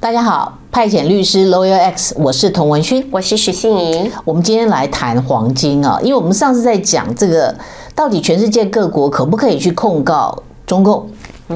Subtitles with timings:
[0.00, 4.10] 大家好，派遣律师 Lawyer X，我是童文勋，我是许信怡。
[4.24, 7.54] 我们今天来谈黄金啊，因为我们上次在讲这个，
[7.94, 10.34] 到底全世界各国可不可以去控告
[10.66, 11.06] 中共，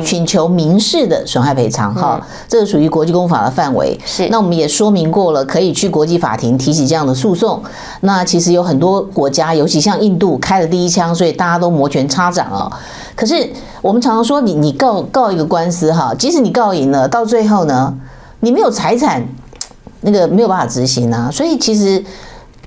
[0.05, 1.95] 请求民事的损害赔偿？
[1.95, 3.99] 哈，这个属于国际公法的范围。
[4.05, 7.63] 是，那我们也说明过了，可以去国际法庭提起这样的诉讼。
[8.03, 12.71] 那其实有很多国家，尤其像印度开了第一枪，所以大家都摩拳擦掌啊。
[13.17, 13.51] 可是
[13.81, 17.95] 我们常常说你，你你告告一个官司哈，即使你告赢了，到最后呢？
[18.45, 19.27] 你没有财产，
[20.03, 22.05] 那个没有办法执行啊，所以其实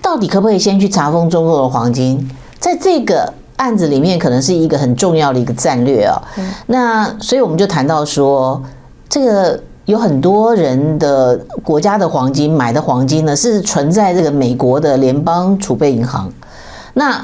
[0.01, 2.27] 到底可不可以先去查封中国的黄金，
[2.59, 6.19] 在这个案子里面，可能是一个很重要的一个战略啊。
[6.65, 8.59] 那所以我们就谈到说，
[9.07, 16.27] 这个有很多人的国家的黄金买的黄金呢，是存在这个美国的联邦储备银行。
[16.95, 17.23] 那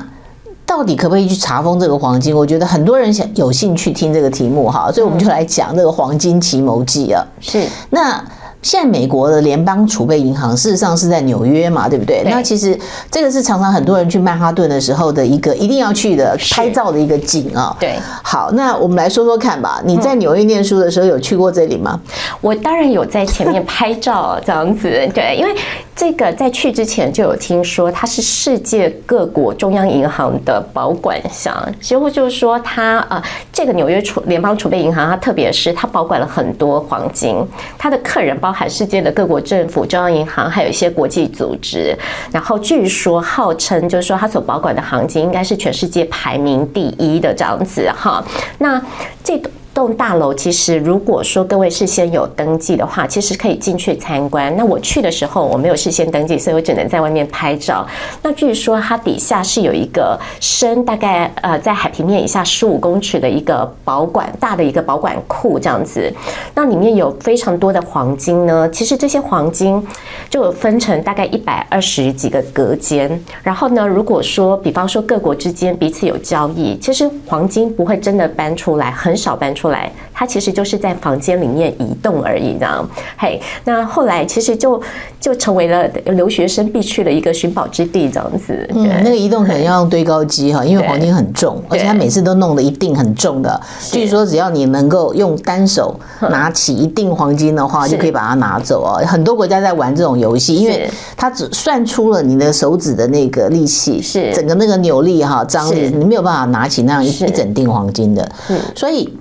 [0.64, 2.36] 到底可不可以去查封这个黄金？
[2.36, 7.26] 我觉得很多人想有兴趣听这个题目哈，所以我们就来讲这个黄金奇谋记啊。
[7.42, 8.24] 是那。
[8.64, 12.24] 现在美国的联邦储备银行事实上是在纽约嘛，对不对？
[12.26, 12.76] 那其实
[13.12, 17.76] 这个是常常很多人去曼哈顿的时候的一个一定要去的拍照的一个景啊。
[17.80, 19.82] 对，好，那我们来说说看吧。
[19.86, 22.00] 你在纽约念书的时候有去过这里吗？
[22.42, 25.54] 我当然有在前面拍照这样子，对，因为。
[25.96, 31.56] 这个在去之前就有听说，它是世界各国中央银行的保管箱。
[31.80, 37.38] 几乎就是说，它呃，这个纽约储联邦储备银行，它特别是它保管了很多黄金。
[37.78, 41.96] 它的客人包含世界的各国政府、中央银行，还有一些国际组织。
[42.32, 48.24] 然后据说号称就是说，它所保管的黄金应该是全世界排名第一的这样子哈。
[48.58, 48.82] 那
[49.24, 49.40] 这。
[49.74, 54.56] 栋大楼其实，如果说各位事先有登记的话，其实可以进去参观。
[54.56, 57.86] 那我去的时候，我没有事先登记，所以我只能在外面拍照。
[58.22, 66.14] 那据说它底下是有一个深大概呃在海平面以下十五公尺的一个保管大的一个保管库这样子。
[66.54, 68.70] 那里面有非常多的黄金呢。
[68.70, 69.84] 其实这些黄金
[70.30, 73.20] 就分成大概一百二十几个隔间。
[73.42, 79.63] 然后呢，如果说比方说各国之间彼此有交易，其实黄金不会真的搬出来，很少搬出。
[79.64, 82.86] 出来，它其实就是在房间里面移动而已，这样。
[83.18, 84.82] 嘿，那后来其实就
[85.22, 88.70] 就成为了留学生必去的一个寻宝之地，这样子。
[88.76, 93.58] 嗯，那个移动可能要用堆高机哈，因为黄金很重，而且它每次都弄得一定很重的。
[93.90, 99.00] 据说只要你能够用单手拿起一锭黄金的话，就可以把它拿走啊。
[99.06, 108.30] 很多国家在玩这种游戏，因为它只算出了你的手指的那个力气，是整个那个扭力哈张力，你没有办法拿起那样一一整锭黄金的。
[108.50, 109.18] 嗯，所以。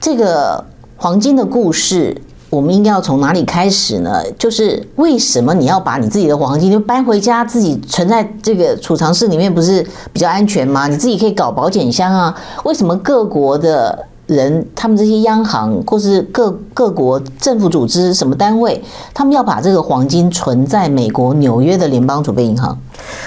[0.00, 0.64] 这个
[0.96, 2.16] 黄金的故事，
[2.50, 4.22] 我们应该要从哪里开始呢？
[4.38, 10.86] 就是为什么你要把你自己的黄金就搬回家，自己存在这个储藏室里面，不是比较安全吗？
[10.86, 12.34] 你自己可以搞保险箱啊。
[12.64, 18.82] 为什么各国的人，他们这些央行或是各各国政府组织什么单位，
[19.14, 22.76] 他们要把这个黄金存在美国纽约的联邦储备银行？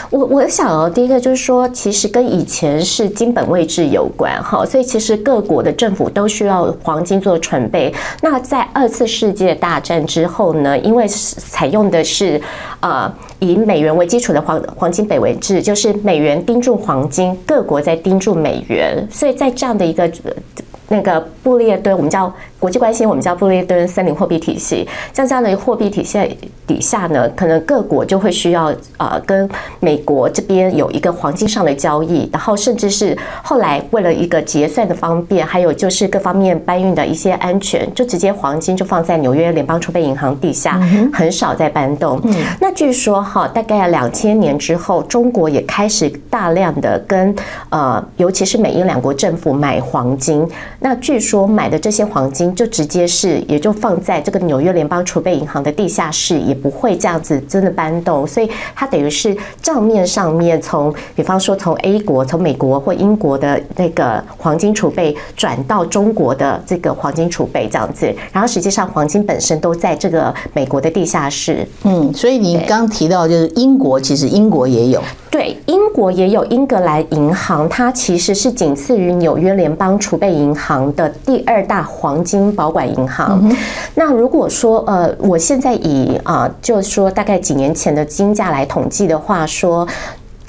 [0.09, 7.93] 我我想哦，第一个就是说，其实跟以前是金本位制有关哈，所以其实各国的政府都需要黄金做储备。
[8.21, 12.41] 那在二次世界大战之后呢，因为采用的是
[12.81, 13.09] 呃
[13.39, 20.11] 以美元为基础的黄黄金本位制，就是美元盯住黄金，各国在盯住美元，所以在这样的一个。
[20.89, 24.87] 那个布列顿，我们叫国际关系，我们叫布列顿森林货币体系。
[25.13, 40.79] 像这样的货币体系底下呢，可能各国就会需要呃跟美国这边有一个黄金上的交易，然后甚至是后来为了一个结算的方便，还有就是各方面搬运的一些安全，就直接黄金就放在纽约联邦储备银行地下，
[41.13, 42.19] 很少再搬动。
[42.59, 47.33] 那据说哈，大概两千年之后，中国也开始大量的跟
[47.69, 50.47] 呃，尤其是美英两国政府买黄金。
[50.81, 71.67] 那据说买的这些黄金就直接是，也就放在这个纽约联邦储备银行的地下室，也不会这样子真的搬动，所以它等于是账面上面从，比方说从 A 国、从美国或英国的那个黄金储备转到中国的这个黄金储备这样子，然后实际上黄金本身都在这个美国的地下室。
[71.83, 75.03] 嗯，所以你刚提到就是英国，其实英国也有。
[75.31, 83.39] 对，英国也有英格兰银行，它其实是仅次于纽约联邦储备银行的第二大黄金保管银行。
[83.43, 83.55] 嗯、
[83.93, 89.87] 那如果说呃，我现在以啊、呃，就是说大概几年前的金价来统计的话，说。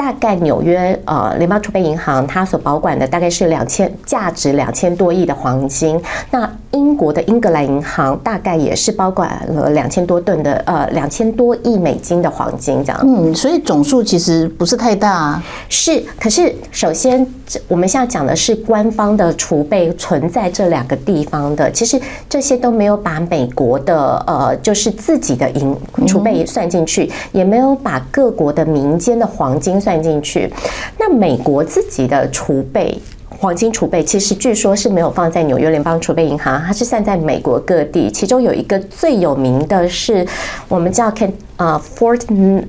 [0.01, 6.01] 大概纽约呃联邦储备银行它所保管的大概是两千价值两千多亿的黄金，
[6.31, 12.99] 那英国的英格兰银行大概也是保管了两千多吨的呃两千多亿美金的黄金这样。
[13.05, 15.43] 嗯，所以总数其实不是太大啊。
[15.69, 17.27] 是，可是首先
[17.69, 25.77] 我们现在讲的是官方的储备存在这两个地方的，其实这些都没有把美国的呃，就是自己的银
[26.07, 30.49] 储备算进去，也没有把各国的民间的黄金算算进去。
[30.97, 32.97] 那美国自己的储备
[33.29, 38.09] 黄金储备，其实据说是没有放在纽约联邦储备银行，它是散在美国各地。
[38.09, 40.25] 其中有一个最有名的是
[40.69, 42.21] 我们叫肯啊 Fort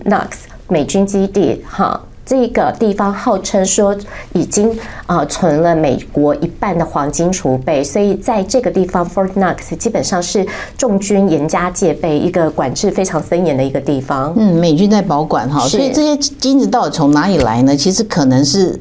[0.05, 0.29] Knox
[0.67, 2.01] 美军基地哈。
[2.31, 3.93] 这个地方号称说
[4.31, 4.73] 已经
[5.05, 10.47] 啊存了美国一半的黄金储备，所以在这个地方 Fort Knox 基本上是
[10.77, 14.33] 重军严加戒备，一个管制非常森严的一个地方。
[14.37, 17.75] 嗯，美军在保管哈，所以这些金子到底从哪里来呢？
[17.75, 18.79] 其实可能是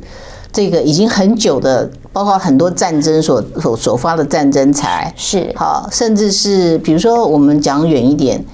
[0.52, 8.44] 这个已经很久的，包括很多战争所所所发的战争财是好，甚至是比如说我们讲远一点，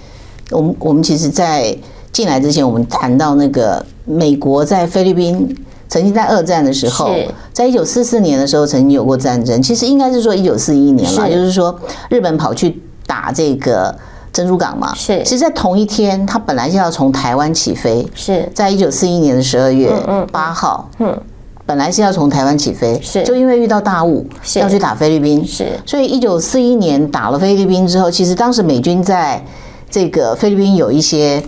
[0.53, 1.77] 我们我们其实在
[2.11, 3.85] 进来之前，我们谈到那个。
[4.07, 5.55] 美国在菲律宾
[5.89, 7.15] 曾经在二战的时候，
[7.53, 9.61] 在一九四四年的时候曾经有过战争。
[9.61, 11.77] 其实应该是说一九四一年了，就是说
[12.09, 13.95] 日本跑去打这个
[14.33, 14.95] 珍珠港嘛。
[14.95, 18.07] 是，其实，在同一天，他本来就要从台湾起飞。
[18.15, 19.93] 是在一九四一年的十二月
[20.33, 21.17] 八号，嗯，
[21.65, 24.27] 本来是要从台湾起飞，是就因为遇到大雾，
[24.57, 25.45] 要去打菲律宾。
[25.47, 29.45] 是，所以一九四一年打了菲律宾之后，其实当时美军在
[29.91, 31.43] 这个菲律宾有一些。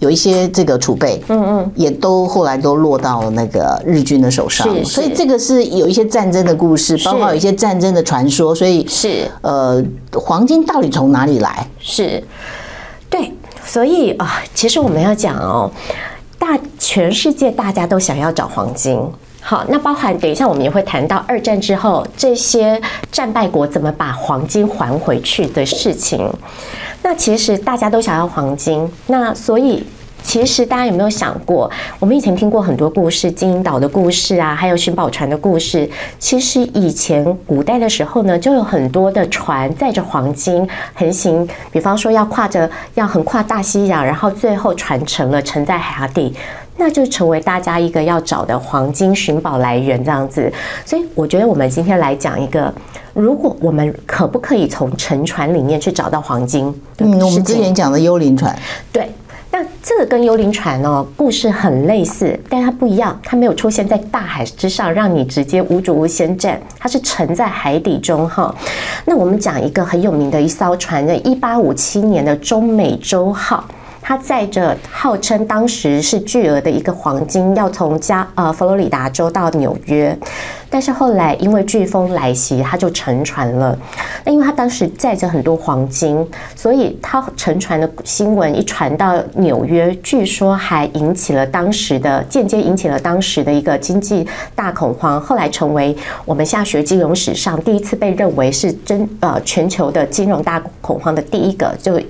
[0.00, 9.30] 有一些这个储备，嗯嗯，也都后来都落到了那个日军的手上，所以这个是有一些战争的故事，包括有一些战争的传说，所以是。
[9.42, 9.82] 呃，
[10.12, 11.66] 黄金到底从哪里来？
[11.78, 12.22] 是，
[13.08, 13.32] 对，
[13.64, 15.70] 所以啊，其实我们要讲哦，
[16.38, 19.00] 大全世界大家都想要找黄金，
[19.46, 22.80] 好，那包含等一下我们也会谈到二战之后这些
[23.12, 26.26] 战败国怎么把黄金还回去的事情。
[27.02, 29.84] 那其实大家都想要黄金，那所以
[30.22, 31.70] 其实大家有没有想过，
[32.00, 35.86] 我们以前听过很多故事，金银岛的故事啊，还有寻宝船的故事。
[36.18, 46.34] 其实以前古代的时候呢，就有很多的船载着黄金横行，比方说要跨着要横跨大西洋，然后最后船沉了，沉在海底。
[46.76, 50.52] 那就成为大家一个要找的黄金寻宝来源这样子，
[50.84, 52.72] 所以我觉得我们今天来讲一个，
[53.12, 56.66] 如果我们可不可以从沉船里面去找到黄金？
[56.98, 58.54] 嗯，我们之前讲的幽灵船，
[58.92, 59.08] 对，
[59.52, 68.52] 那这个跟幽灵船哦故事很类似，但它不一样，它没有出现在大海之上，让你直接无主无先战，它是沉在海底中哈。
[69.04, 73.64] 那我们讲一个很有名的一艘船，的一八五七年的中美洲号。
[74.06, 80.14] 他载着号称当时是巨额的一个黄金，要从加呃佛罗里达州到纽约，
[80.74, 83.78] 但是后来因为飓风来袭，他就沉船了。
[84.24, 86.26] 那因为他当时载着很多黄金，
[86.56, 94.26] 所以他沉船的新闻一传到纽约，据说还引起了当时的间接引起了当时的一个经济
[94.56, 102.00] 大恐慌，后来成为我们下学金融史上第一次被认为是真呃全球的金融大恐慌的第一个就。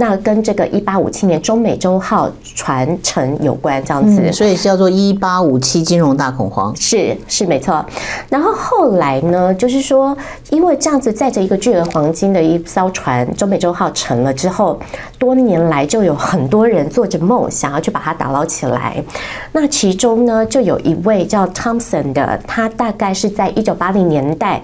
[0.00, 7.84] 那跟这个一八五七年中美洲号船沉有关，这样子，嗯，所以叫做一八五七金融大恐慌，是是没错。
[8.28, 10.16] 然后后来呢，就是说，
[10.50, 14.78] 因为这样子载着一个巨额黄金的一艘船中美洲号沉了之后，
[15.18, 19.02] 多年来就有很多人做着梦，想要去把它打捞起来。
[19.52, 24.62] 那其中呢，就有一位叫 Thompson 的，他大概是在一九八零年代。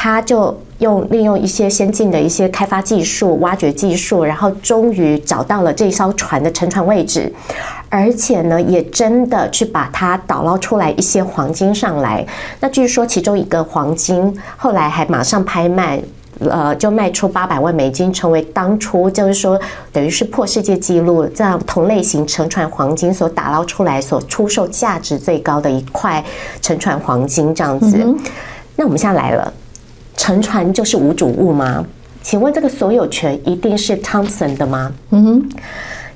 [0.00, 7.32] 他就用利用一些先进的一些开发技术、挖掘技术，然后终于找到了这艘船的沉船位置，
[7.90, 12.26] 而且呢，也真的去把它倒捞出来一些黄金上来。
[12.60, 16.00] 那据说其中一个黄金后来还马上拍卖，
[16.40, 19.58] 呃，就卖出八百万美金，成为当初就是说
[19.92, 26.24] 等于是破世界纪录，这样同类型沉船黄金所打捞出来所出售价值最高的一块
[26.60, 27.96] 沉船黄金这样子。
[27.98, 28.16] 嗯、
[28.76, 29.52] 那我们现在来了。
[30.16, 31.86] 沉船就是无主物吗？
[32.20, 34.92] 请问这个所有权一定是 Thompson 的吗？
[35.10, 35.50] 嗯哼，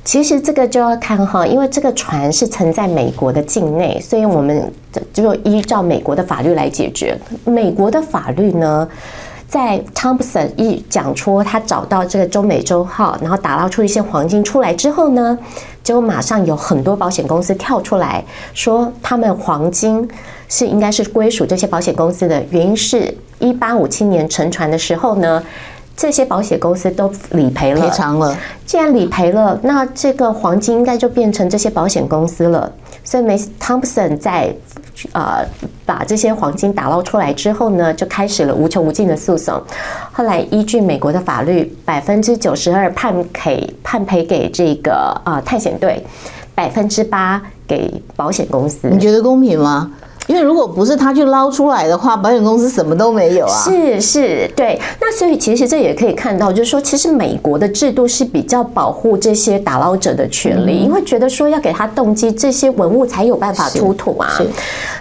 [0.04, 4.72] 其实这个就要看哈，因为这个船是沉在美国的境内，所以我们
[5.12, 7.16] 就依照美国的法律来解决。
[7.44, 8.88] 美国的法律呢，
[9.46, 15.38] 在 Thompson 一讲出他找到这个中美洲号，然后打捞出一些黄金出来之后呢，
[15.84, 20.08] 就马上有很多保险公司跳出来说，他们黄金
[20.48, 23.14] 是应该是归属这些保险公司的，原因是。
[23.38, 25.42] 一八五七年沉船的时候呢，
[26.02, 28.36] 这些保险公司都理赔了，赔偿了。
[28.66, 32.72] 既然理赔了，那这个黄金应该就变成这些保险公司了。
[33.04, 34.52] 所以，梅斯汤普森在
[35.12, 35.46] 呃
[35.86, 39.62] 把这些黄金打捞出来之后呢，就开始了无穷无尽的诉讼。
[40.10, 46.04] 后来依据美国的法律，百分之九十二判给判赔给这个呃探险队，
[46.52, 48.88] 百分之八给保险公司。
[48.88, 49.88] 你觉得公平吗？
[50.28, 53.62] 因为如果不是他去捞出来的话，保险公司什么都没有啊。
[53.64, 54.80] 是是，对。
[55.00, 64.28] 那所以其实这也可以看到，就是说，其实美国的制度是比较保护这些打捞者的权利，嗯、因为觉得说要给他动机，这些文物才有办法出土啊。
[64.36, 64.44] 是。
[64.44, 64.50] 是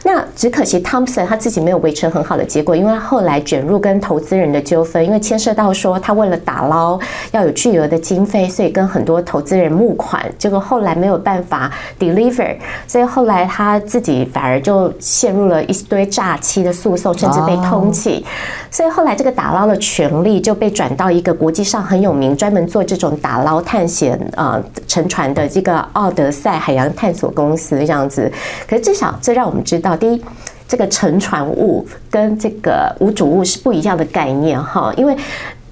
[0.03, 6.99] 那只可惜汤普森他自己没有维持很好的结果，因为他后来卷入跟投资人的纠纷，因为牵涉到说他为了打捞
[7.31, 12.55] 要有巨额的经费，所以跟很多投资人募款，结果后来没有办法 deliver，
[12.87, 14.91] 所以后来他自己反而就。
[15.11, 18.23] 陷入了一堆诈欺的诉讼，甚至被通缉
[18.69, 28.31] 所以后来这个打捞的权利就被转到一个国际上很有名、专门做这种打捞探险啊沉船的这个奥德赛海洋探索公司这样子。
[28.65, 30.23] 可是至少这让我们知道，第一，
[30.65, 35.13] 这个沉船物跟这个无主物是不一样的概念哈，因为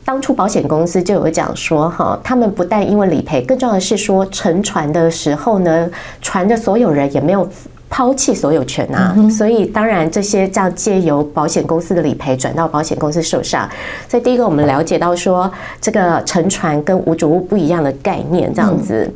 [0.04, 5.90] 当初保险公司就有讲说哈，他们不但因为理赔，更重要的是说沉船的时候呢，
[6.22, 7.48] 船的所有人也没有。
[7.90, 13.68] 抛弃所有权啊，所以当然这些这样借由保险公司的理赔转到保险公司手上。
[14.08, 19.12] 所以第一个我们了解到说，这个沉船跟无主物不一样的概念，这样子。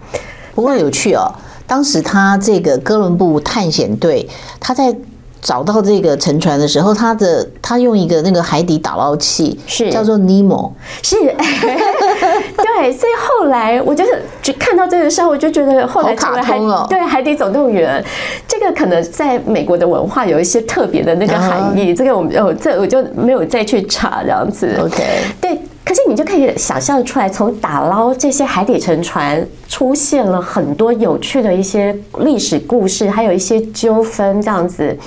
[0.56, 1.32] 不过有趣哦，
[1.66, 4.28] 当时他这个哥伦布探险队，
[4.60, 4.94] 他在。
[5.44, 9.92] 找到这个沉船的时候，他的他用一个那个海底打捞器，是。
[9.92, 10.74] 叫做尼莫，
[11.04, 11.16] 是，
[12.58, 16.58] 对，所以后来我就是就看到这个时候，我就觉得后来成为海
[16.90, 18.04] 对海底总动员，
[18.48, 25.04] 这个可能在美国的文化有一些特别的那个含义，这个我们哦，这我就没有再去查这样子，OK，
[25.42, 25.60] 对。
[25.86, 34.98] 可是你就可以想象出来，从打捞这些海底沉船出现了很多有趣的一些历史故事，还有一些纠纷这样子。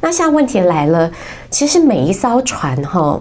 [0.00, 1.10] 那现在问题来了，
[1.48, 3.18] 其实每一艘船哈。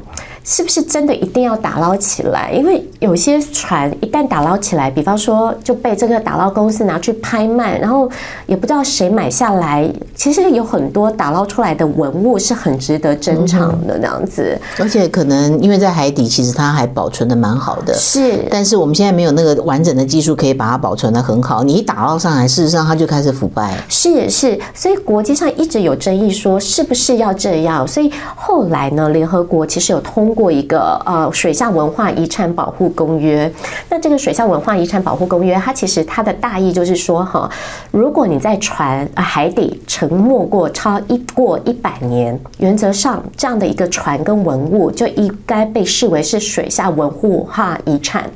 [0.50, 2.52] 是不是真的一定要打捞起来？
[2.52, 8.10] 因为有些船一旦打捞起来，比方说就被这个打捞公司拿去拍卖，然后
[8.48, 9.88] 也不知道谁买下来。
[10.16, 14.60] 其实有很多打捞出来的文物是很值得珍藏的，那样子。
[14.80, 17.94] 而且可能因为在海底，其实它还保存的蛮好的。
[17.94, 21.62] 是，但是我们现在没有那个完整的技术可以把它保存的很好。
[21.62, 23.78] 你一打捞上来，事实上它就开始腐败。
[23.88, 27.88] 是是，所以国际上一直有争议，说是不是要这样。
[27.88, 30.50] 所以后来呢，联合国其实有通过。
[30.60, 33.50] 一个呃水下文化遗产保护公约，
[33.88, 37.48] 那这个水下文化遗产保护公约，它其实它的大意就是说哈，
[37.92, 48.28] 如果你在船海底沉没过超一过一百年，原则上这样的一个船跟文物就应该被视为是水下文化遗产。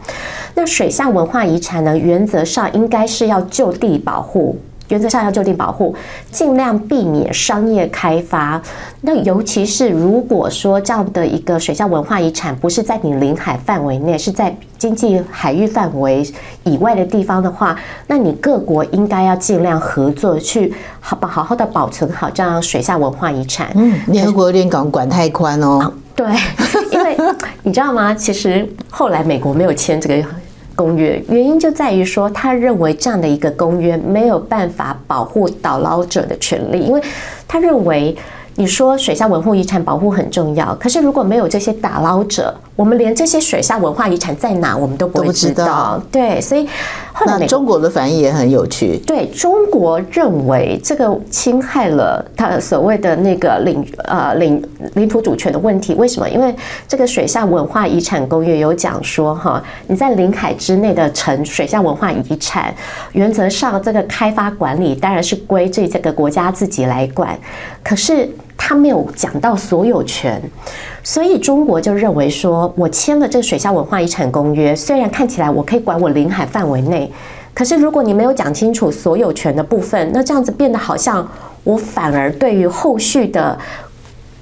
[0.53, 4.55] 那水下文化遗产呢，原则上应该是要就地保护。
[4.89, 5.95] 原则上要就地保护，
[6.31, 8.61] 尽量避免商业开发。
[9.01, 16.25] 那尤其是如果说这样的一个水下文化遗产不是在你领海范围内，是在经济海域范围
[16.63, 23.71] 以外的地方的话，那你各国应该要尽量合作去好把好好的保存好这样水下文化遗产。
[23.75, 25.91] 嗯，联合国有点管管太宽哦。
[26.15, 26.27] 对，
[26.91, 27.17] 因为
[27.63, 28.13] 你知道吗？
[28.13, 30.27] 其实后来美国没有签这个。
[30.75, 31.21] 公约。
[31.29, 37.01] 原因就在于说，他认为这样的一个公约没有办法保护打捞者的权利，因为
[37.47, 38.15] 他认为
[38.55, 42.53] 你说水下文化遗产保护很重要，可是如果没有这些打捞者。
[42.75, 45.63] 我们连这些水下文化遗产在哪，我们都不会知道。
[45.63, 46.67] 知道对，所以
[47.13, 48.97] 后来那中国的反应也很有趣。
[49.05, 54.59] 对，中国认为这个侵害了他所谓的那个领呃领
[54.95, 55.93] 领土主权的问题。
[55.93, 56.27] 为什么？
[56.27, 56.55] 因为
[56.87, 62.73] 这个水下文化遗产公约有讲说，哈，你在领海之内的沉水下文化遗产，
[63.11, 67.37] 原则上这个开发管理当然是归这这个国家自己来管。
[67.83, 68.27] 可是
[68.65, 70.41] 他没有讲到所有权。
[71.03, 77.11] 所以中国就认为说，我签了这个水下文化遗产公约，虽然看起来我可以管我领海范围内，
[77.53, 81.27] 可是如果你没有讲清楚所有权的部分，那这样子变得好像
[81.65, 83.59] 我反而对于后续的。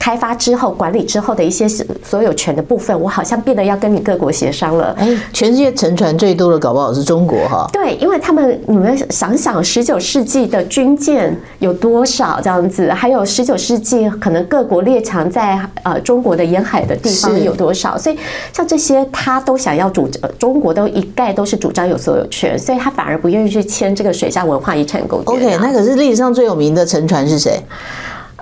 [0.01, 1.70] 开发之后、管理之后的一些
[2.03, 4.96] 所有权的部分，我好像变得要跟你各国协商了。
[4.98, 7.70] 哎，全世界沉船最多的，搞不好是中国哈。
[7.72, 12.91] 对，因为他们，你们想想，十九世纪的军舰有多少这样子？
[12.91, 17.96] 还有十九世纪可能各国列强在呃中国的沿海的地方有多少？
[17.96, 18.17] 所以
[18.51, 25.25] 像这些，他都想要主张，中国都一概都是主张有所有权，所以他反而不愿意去签这个水下文化遗产公约。
[25.25, 27.60] OK，那可是历史上最有名的沉船是谁？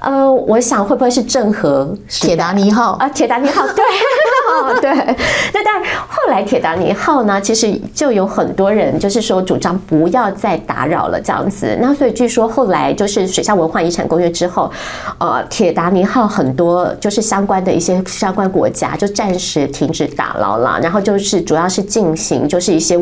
[0.01, 3.09] 呃，我想会不会是郑和铁达尼号啊？
[3.09, 3.83] 铁达尼号对，
[4.47, 4.89] 号， 对。
[5.53, 11.77] 那但后来铁达尼号呢，其实就有很多人就是说主张不要再打扰了这样子。
[11.81, 14.71] 那所以据说后来就是水下文化遗产公约之后，
[15.17, 22.97] 呃，铁达尼号很多就是相关的一些相关国家就暂时停止打捞了，然后就是主要是进行就是一些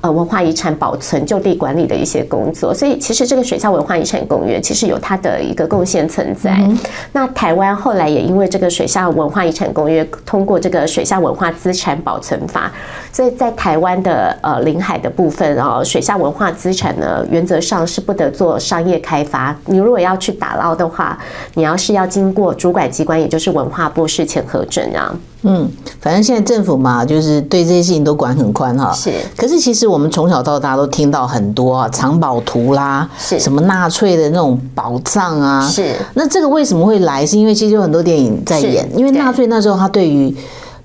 [0.00, 2.74] 呃文化遗产保存、就地管理的一些工作。
[2.74, 6.39] 所以其实这个水下文化遗产公约其实有它的一个贡献存在。
[6.48, 6.78] 嗯、
[7.12, 12.70] 那台湾后来也因为这个水下文化遗产公约通过这个水下文化资产保存法，
[13.12, 19.54] 所以在台湾的呃临海的部分啊，水下文化资产呢，原则上是不得做商业开发。
[19.66, 21.18] 你如果要去打捞的话，
[21.54, 25.14] 你要是要经过主管机关，也就是文化部事前核准啊。
[25.42, 25.70] 嗯，
[26.00, 28.92] 反正现在政府嘛，就是对这些事情都管很宽哈。
[28.92, 29.12] 是。
[29.36, 35.66] 可是其实我们从小到大都听到很多啊，藏宝图啦，是什么纳粹的那种宝藏啊。
[35.66, 35.94] 是。
[36.14, 37.24] 那这个为什么会来？
[37.24, 40.36] 是因为其实有很多电影在演，因为纳粹那时候他对于，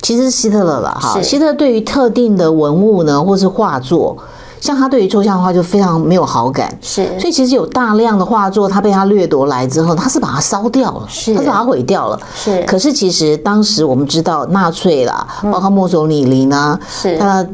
[0.02, 4.18] 其实是希特勒了哈，希特勒对于特定的文物呢，或是画作。
[4.60, 12.62] 像他对于抽象画就非常没有好感，是，所以其实有大量的画作，他被他掠夺来之后，他是把它烧掉了，是，他是把它毁掉了，是。
[12.64, 17.46] 可是其实当时我们知道纳粹啦，包括墨索里尼呢，是，他。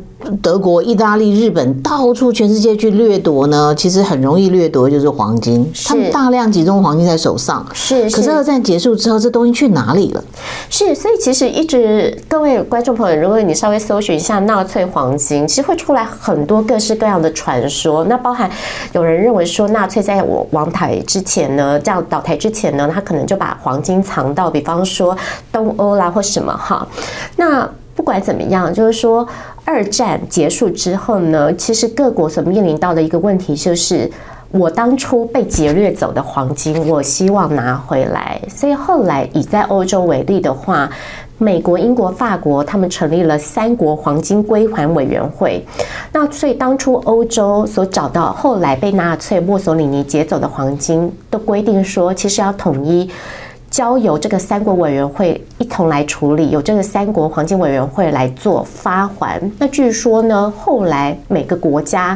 [0.41, 7.65] 德国、意大利、日本到处全世界去掠夺呢，其实很容易掠夺就是黄金，他们大量集中黄金在手上。
[7.73, 10.23] 是，可是二战结束之后，这东西去哪里了？
[10.69, 18.03] 是，所以其实一直各位观众朋友，如果你稍微搜寻一下纳粹黄金，其实会出来很多各式各样的传说。
[18.05, 18.49] 那包含
[18.93, 25.17] 有人认为说，纳粹在我王台之前呢，这样倒台之前呢，他可能就把黄金藏到，比方说
[25.51, 26.87] 东欧啦或什么哈。
[27.35, 29.27] 那不管怎么样，就是说。
[29.71, 34.11] 二战结束之后呢，其实各国所面临到的一个问题就是，
[34.51, 38.41] 我当初被劫掠走的黄金，我希望拿回来。
[38.49, 40.89] 所以后来以在欧洲为例的话，
[41.37, 45.65] 美国、英国、法国他们成立了三国黄金归还委员会。
[46.11, 53.09] 那所以当初欧洲所找到后来被纳粹墨索里尼劫走的黄金，都规定说，其实要统一。
[53.71, 59.41] 交由这个三国委员会一同来处理，由这个三国黄金委员会来做发还。
[59.57, 62.15] 那据说呢，后来每个国家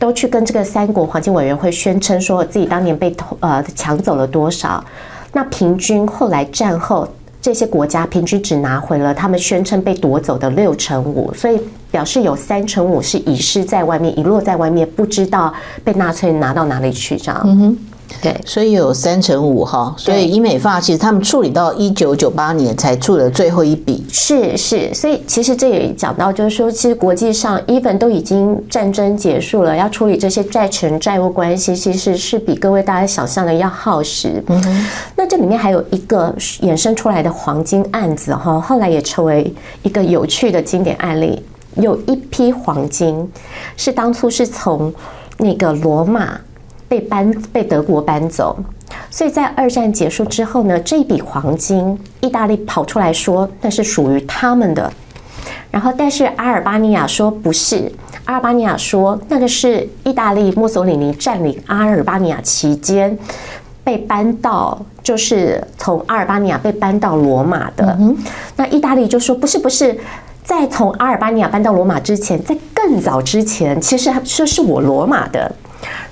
[0.00, 4.84] 都去跟这个三国黄金委员会宣称说自己当年被呃抢走了多少。
[5.32, 7.06] 那平均后来战后
[7.40, 11.60] 这些国家平均只拿回了他们宣称被夺走的六成五，所以
[11.92, 15.54] 表示有三成五是遗失在外面，遗落在外面，不知道
[15.84, 17.40] 被纳粹拿到哪里去，这样。
[17.44, 17.78] 嗯哼。
[18.20, 24.04] 对，所以有三成五哈，所以医美发其实他们处理到一九九八年才处了最后一笔。
[24.12, 34.42] 是是，所以其实这也讲到，就是说，其实国际上，even 都已经战争结束了，要处理这些债权债务关系，其实是比各位大家想象的要耗时。
[34.48, 34.86] 嗯哼。
[35.16, 41.40] 那这里面还有一个衍生出来的黄金案子哈，后来也成为一个有趣的经典案例。
[41.76, 43.30] 有一批黄金
[43.76, 44.92] 是当初是从
[45.38, 46.38] 那个罗马。
[46.90, 48.58] 被搬被德国搬走，
[49.12, 54.92] 所以在二战结束之后呢，这一笔黄金，意大利跑出来说那是属于他们的，
[55.70, 57.92] 然后但是阿尔巴尼亚说不是，
[58.24, 63.16] 阿尔巴尼亚说那个是意大利墨索里尼占领阿尔巴尼亚期间
[63.84, 67.96] 被搬到，就是从阿尔巴尼亚被搬到罗马的。
[68.56, 69.96] 那意大利就说不是不是，
[70.42, 75.54] 在从阿尔巴尼亚搬到罗马之前，在更早之前，其实说是我罗马的。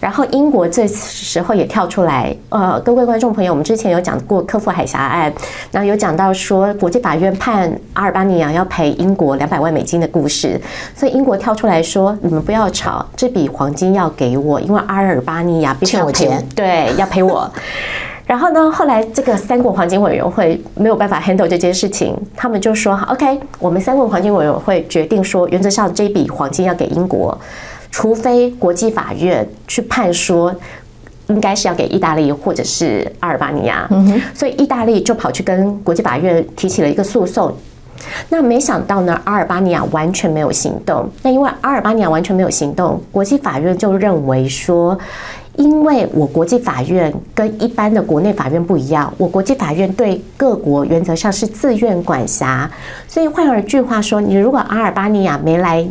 [0.01, 5.33] 然后英国这时候也跳出来，呃，各位观众朋友，我们之前有讲过科夫海峡案，
[5.71, 10.61] 然后有讲到说国际法院判阿尔巴尼亚要赔英国两百万美金的故事，
[10.95, 17.51] 所以英国跳出来说，你们不要吵，这笔黄金要给我，因为阿尔巴尼亚必须要赔对，要赔我。
[18.29, 27.37] 然后呢，后来这个三国黄金委员会没有办法 handle 这件事情，他们就说，OK，我们三国黄金委员会决定说，原则上这笔黄金要给英国。
[27.91, 30.55] 除非国际法院去判说，
[31.29, 33.89] 应该是要给意大利或者是阿尔巴尼亚，
[34.35, 37.55] 所以意大利就跑去跟国际法院提起了一个诉讼。
[38.29, 41.09] 那没想到呢，阿尔巴尼亚完全没有行动。
[41.23, 44.97] 那因为阿尔巴尼亚完全没有行动，国际法院就认为说，
[45.57, 52.71] 因为我国际法院跟一般的国内法院不一样，我国际法院对各国原则上是自愿管辖，
[53.09, 55.87] 所以换而句话说，你如果阿尔巴尼亚没来。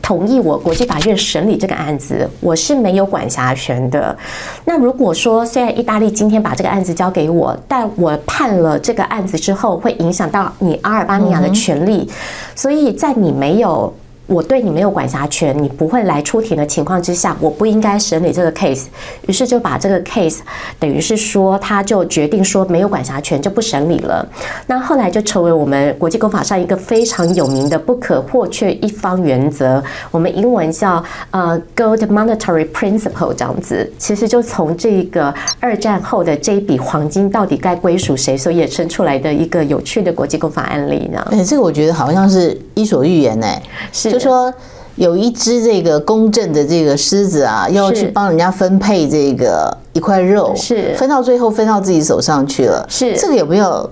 [0.00, 4.16] 同意我国际法院审理这个案子，我是没有管辖权的。
[4.64, 12.08] 那如果说虽然意大利今天把这个案子交给我，但我判了这个案子之后，会影响到你阿尔巴尼亚的权利，
[12.54, 13.92] 所以在你没有
[14.26, 18.86] 我对你没有管辖权，你不会来出庭的情况之下，我不应该审理这个 case。
[19.28, 20.38] 于是就把这个 case
[20.80, 24.28] 等于是说，他就决定说没有管辖权就不审理了。
[24.66, 29.80] 那后来就成为我们国际公法上一个非常有名的不可或缺一方原则。
[30.10, 33.88] 我们英文叫呃 Gold Monetary Principle 这样子。
[33.96, 41.24] 其实就从这个二战后的这一笔黄金到底该归属谁所衍生出来的一个有趣的国际公法案例呢？
[41.30, 43.62] 哎，这个我觉得好像是伊索寓言哎，
[43.92, 44.15] 是。
[44.18, 44.52] 就说
[44.96, 53.90] 有一只这个公正的这个狮子啊，要去帮人家分配这个一块肉，是分到最后分到自己手上去了，是这个有没有？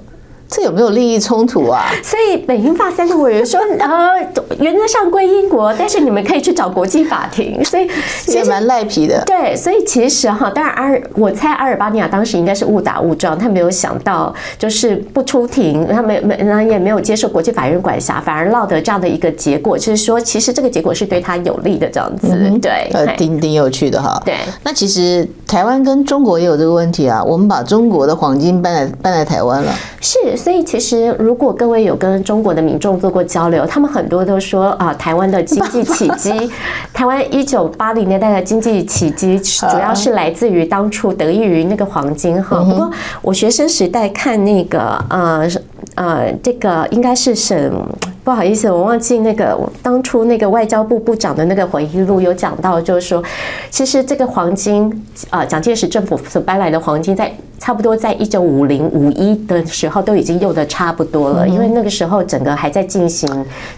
[0.54, 1.86] 这有没有利益冲突啊？
[2.00, 4.12] 所以美英法三个委员说，呃，
[4.60, 7.60] 原则上归英国，但是你们可以去找国际法庭。
[7.64, 7.88] 所以
[8.28, 9.20] 也蛮赖皮的。
[9.26, 22.28] 对，所以其实哈，当然阿尔，我猜阿尔巴尼亚当时应该是误打误撞，他没有想到就是不出庭，他没没，然后也没有接受国际法院管辖，反而落得这样的一个结果，就是说，其实这个结果是对他有利的这样子。
[22.30, 24.22] 嗯、对，呃，挺挺有趣的哈。
[24.24, 29.72] 对，那其实台湾跟中国也有这个问题啊，我们把中国的黄金搬来搬来台湾了。
[30.00, 30.43] 是。
[30.44, 36.50] 所以其实，如果各位有跟中国的民众做过交流，他们很多都说啊，台湾的经济起机，
[36.92, 42.62] 台湾一九八零年代的经济起机，主要是来自于当初得益于那个黄金哈。
[42.62, 42.90] 不过
[43.22, 45.48] 我学生时代看那个呃
[45.94, 47.86] 呃，这个应该是省。
[48.24, 53.22] 不好意思，我忘记那个当初那个外交部部长的那个回忆录有讲到，就是说，
[53.68, 54.90] 其实这个黄金
[55.28, 63.28] 啊，蒋介石政府所搬来的黄金，在差不多在一九五零五一的时候都已经用的差不多了，因为那个时候整个还在进行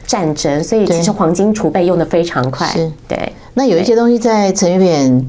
[0.07, 2.73] 战争，所以其实黄金储备用的非常快。
[3.09, 5.27] 对，那有一些东西在陈水扁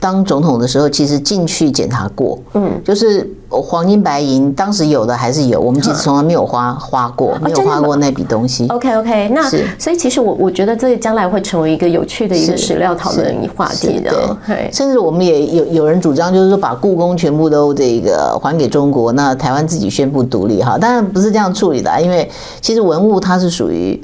[0.00, 3.28] 当总统的时候，其实进去检查过，嗯，就是。
[3.52, 8.64] 黄金白银当时有的还是有，我们其实从来没有花花过，没有花过那笔东西。
[8.68, 9.42] OK OK，那
[9.76, 14.36] 所以其实我我觉得这将来会成为一个有趣的一个史料讨论话题的。
[14.72, 20.78] 甚至我们也有有人主张，就是说把故宫全部都这个还给中国，那台湾自己宣布独立哈。
[20.78, 24.00] 当然不是这样处理的，因为其实文物它是属于。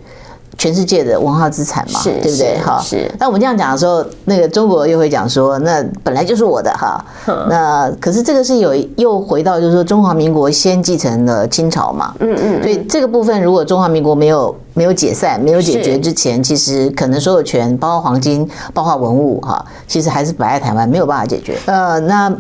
[0.59, 2.59] 全世界的文化资产嘛，对不对？
[2.59, 3.11] 哈，是。
[3.19, 7.05] 那我们这样讲的时候，那个中国又会讲说，那本来就是我的哈。
[7.49, 12.15] 那可是这个是有又回到，就是说中华民国先继承了清朝嘛。
[12.21, 12.63] 嗯嗯。
[12.63, 21.59] 所以这个部分，如果中华民国没有没有解散、没有解决之前，其实可能所有权，包括黄金、包括文物哈，其实还是摆在台湾，没有办法解决。
[21.67, 22.35] 呃，那。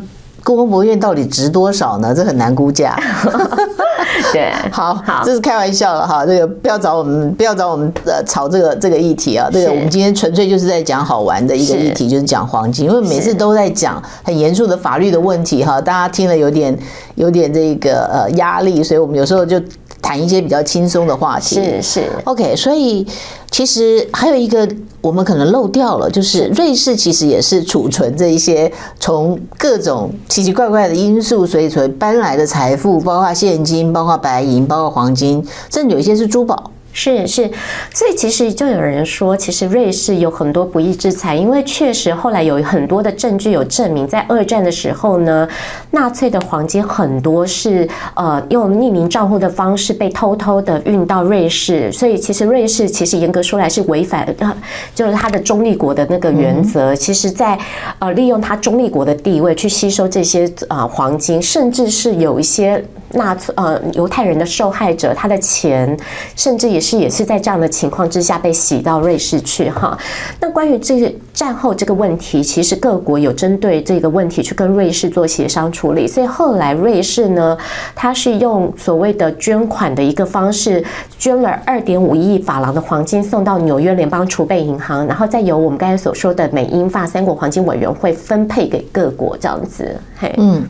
[0.46, 2.14] 故宫博物院到底值多少呢？
[2.14, 2.96] 这很难估价。
[4.32, 6.24] 对，好，好，这是开玩笑了哈。
[6.24, 9.48] 这个不要找我们，不要找我们呃吵这个这个议题啊。
[9.52, 16.78] 这个我们今天纯粹就是在讲好玩的一个议题，就是讲黄金，因为每次都在讲很严肃的法律的问题哈，大家听了有点
[17.16, 19.60] 有点这个呃压力，所以我们有时候就。
[20.02, 22.54] 谈一些比较轻松的话题，是是 OK。
[22.54, 23.06] 所以
[23.50, 24.68] 其实还有一个
[25.00, 36.70] 我们可能漏掉了，就是瑞士其实也是储存这一些从各种奇奇怪怪的因素所以所搬来的财富，包括现金，包括白银，包括黄金，甚至有一些是珠宝。
[36.98, 37.50] 是是，
[37.92, 45.46] 所以其实就有人说，其实瑞士有很多不义之财，因为确实后来有很多的证据有证明，在二战的时候呢，
[45.90, 54.56] 纳粹的黄金很多是呃用匿名账户的方式被偷偷的运到瑞士，所以其实瑞士其实严格说来是违反呃
[54.94, 57.58] 就是它的中立国的那个原则，其实在
[57.98, 62.82] 呃利用它中立国的地位去吸收这些啊黄金，甚至是有一些。
[63.10, 65.96] 纳粹呃犹太人的受害者，他的钱
[66.34, 69.96] 甚至也是也是在这样的情况之下被洗到瑞士去哈。
[70.40, 77.56] 那关于这个战后这个问题，其实各国有针对这个问题去跟瑞士做协商处理，所以后来瑞士呢，
[77.94, 80.84] 他是用所谓的捐款的一个方式，
[81.18, 89.96] 捐了二点五亿法郎的黄金送到纽约联邦储备银行，然后再由我们刚才所说的美英法三国黄金委员会分配给各国这样子。
[90.18, 90.62] 嘿，嗯，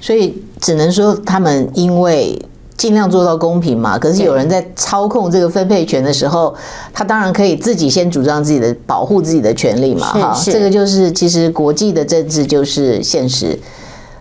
[0.00, 0.43] 所以。
[0.64, 2.40] 只能说他们因为
[2.74, 6.54] 尽量做到公平嘛，可是有人在操控这个分配权的时候，
[6.90, 13.58] 他当然可以自己先主张自己的保护自己的权利嘛，哈，这个就是其实国际的政治就是现实，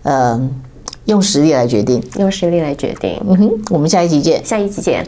[0.02, 0.38] 呃，
[1.06, 3.18] 用实力来决定，用实力来决定。
[3.26, 5.08] 嗯哼，我们下一集见，下一集见。